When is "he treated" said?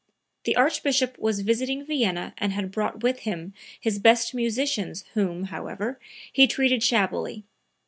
6.33-6.81